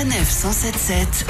[0.00, 1.26] Sanef 177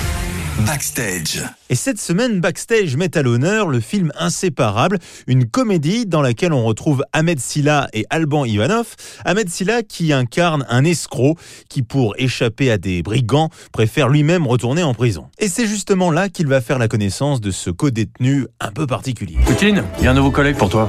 [0.64, 1.42] Backstage.
[1.70, 6.62] Et cette semaine, Backstage met à l'honneur le film Inséparable, une comédie dans laquelle on
[6.62, 8.94] retrouve Ahmed Silla et Alban Ivanov.
[9.24, 11.34] Ahmed Silla qui incarne un escroc
[11.68, 15.26] qui, pour échapper à des brigands, préfère lui-même retourner en prison.
[15.40, 19.38] Et c'est justement là qu'il va faire la connaissance de ce co-détenu un peu particulier.
[19.46, 20.88] Poutine, il y a un nouveau collègue pour toi.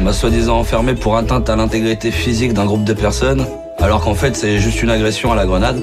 [0.00, 3.44] m'a soi-disant enfermé pour atteinte à l'intégrité physique d'un groupe de personnes,
[3.80, 5.82] alors qu'en fait c'est juste une agression à la grenade.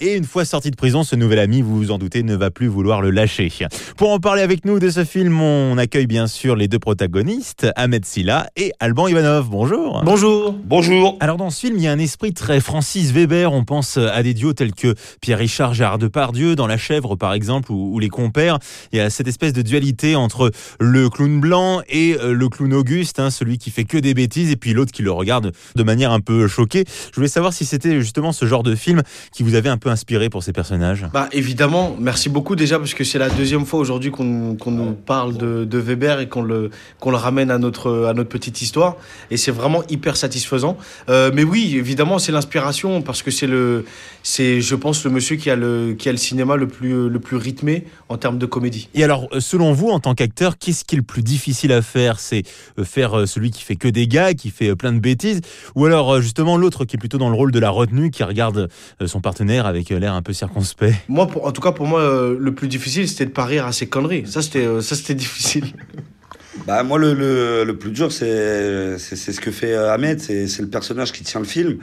[0.00, 2.50] Et une fois sorti de prison, ce nouvel ami, vous vous en doutez, ne va
[2.50, 3.52] plus vouloir le lâcher.
[3.96, 7.68] Pour en parler avec nous de ce film, on accueille bien sûr les deux protagonistes,
[7.76, 9.48] Ahmed Silla et Alban Ivanov.
[9.48, 10.02] Bonjour.
[10.04, 10.56] Bonjour.
[10.64, 13.52] Bonjour Alors dans ce film, il y a un esprit très Francis Weber.
[13.52, 17.70] On pense à des duos tels que Pierre-Richard Gérard Depardieu dans La Chèvre par exemple
[17.70, 18.58] ou, ou Les Compères.
[18.92, 22.74] Il y a cette espèce de dualité entre le clown blanc et euh, le clown
[22.74, 25.82] Auguste, hein, celui qui fait que des bêtises et puis l'autre qui le regarde de
[25.84, 26.84] manière un peu choquée.
[27.14, 29.90] Je voulais savoir si c'était justement ce genre de film qui vous avait un peu
[29.90, 31.06] inspiré pour ces personnages.
[31.12, 35.36] Bah évidemment, merci beaucoup déjà parce que c'est la deuxième fois aujourd'hui qu'on nous parle
[35.36, 38.96] de, de Weber et qu'on le qu'on le ramène à notre à notre petite histoire
[39.30, 40.76] et c'est vraiment hyper satisfaisant.
[41.08, 43.84] Euh, mais oui, évidemment, c'est l'inspiration parce que c'est le
[44.24, 47.20] c'est je pense le monsieur qui a le qui a le cinéma le plus le
[47.20, 48.88] plus rythmé en termes de comédie.
[48.94, 51.82] Et alors, euh, selon vous, en tant qu'acteur, qu'est-ce qui est le plus difficile à
[51.82, 52.18] faire?
[52.18, 52.42] C'est
[52.80, 55.40] euh, faire celui qui fait que des gars, qui fait plein de bêtises,
[55.76, 58.68] ou alors justement l'autre qui est plutôt dans le rôle de la retenue, qui regarde
[59.00, 62.00] euh, son partenaire avec euh, l'air un peu circonspect Moi, en tout cas pour moi,
[62.00, 64.26] euh, le plus difficile c'était de pas rire à ces conneries.
[64.26, 65.72] Ça c'était difficile.
[66.66, 70.46] Bah moi le, le, le plus dur c'est c'est ce que fait euh, Ahmed, c'est
[70.46, 71.78] c'est le personnage qui tient le film.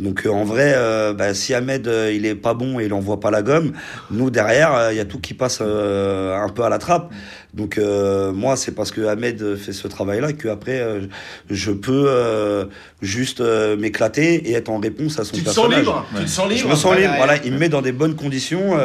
[0.00, 2.92] Donc euh, en vrai euh, bah, si Ahmed euh, il est pas bon et il
[2.92, 3.72] envoie pas la gomme,
[4.10, 7.12] nous derrière il y a tout qui passe euh, un peu à la trappe.
[7.54, 11.02] Donc euh, moi c'est parce que Ahmed fait ce travail là que après euh,
[11.48, 12.64] je peux euh,
[13.02, 15.80] juste euh, m'éclater et être en réponse à son Tu te sens personnage.
[15.84, 16.06] libre.
[16.18, 16.60] Tu te sens libre.
[16.62, 18.76] Je me sens libre, voilà, il me met dans des bonnes conditions.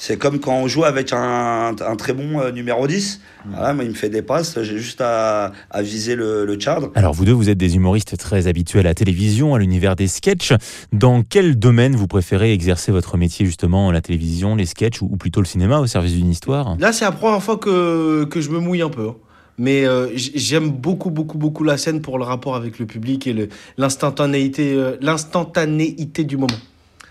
[0.00, 3.20] C'est comme quand on joue avec un, un très bon euh, numéro 10.
[3.50, 6.92] Voilà, moi, il me fait des passes, j'ai juste à, à viser le, le cadre.
[6.94, 10.06] Alors vous deux, vous êtes des humoristes très habitués à la télévision, à l'univers des
[10.06, 10.52] sketchs.
[10.92, 15.16] Dans quel domaine vous préférez exercer votre métier justement, la télévision, les sketchs ou ou
[15.16, 16.76] plutôt le cinéma au service d'une histoire?
[16.78, 19.08] Là, c'est la première fois que, que je me mouille un peu.
[19.08, 19.16] hein.
[19.58, 23.48] Mais euh, j'aime beaucoup, beaucoup, beaucoup la scène pour le rapport avec le public et
[23.78, 26.54] l'instantanéité, euh, l'instantanéité du moment.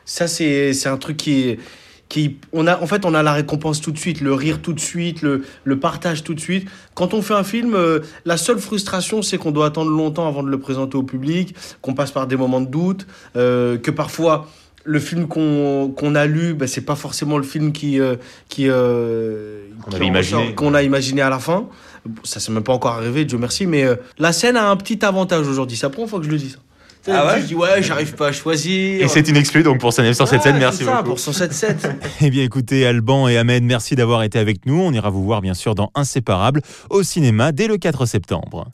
[0.06, 1.59] Ça, c'est c'est un truc qui est.
[2.09, 4.72] Qui, on a, en fait, on a la récompense tout de suite, le rire tout
[4.73, 6.69] de suite, le, le partage tout de suite.
[6.94, 10.41] Quand on fait un film, euh, la seule frustration, c'est qu'on doit attendre longtemps avant
[10.41, 14.47] de le présenter au public, qu'on passe par des moments de doute, euh, que parfois
[14.85, 18.16] le film qu'on qu'on a lu, ben, c'est pas forcément le film qui, euh,
[18.47, 20.56] qui, euh, Qu'on imaginé.
[20.56, 21.68] qu'on a imaginé à la fin.
[22.24, 25.03] Ça s'est même pas encore arrivé, Dieu merci, mais euh, la scène a un petit
[25.03, 25.75] avantage aujourd'hui.
[25.75, 26.51] C'est la première fois que je le dis.
[26.51, 26.59] Ça.
[27.07, 29.01] Sais, Ah ouais Je dis ouais, j'arrive pas à choisir.
[29.01, 31.09] Et c'est une exclue donc pour Sanef 177, Ouais, merci ça, beaucoup.
[31.12, 31.88] pour 177.
[32.22, 34.79] Eh bien écoutez, Alban et Ahmed, merci d'avoir été avec nous.
[34.81, 38.68] On ira vous voir bien sûr dans Inséparable au cinéma dès le 4 septembre.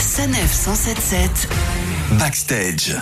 [0.00, 1.48] Sanef 177
[2.18, 2.96] Backstage.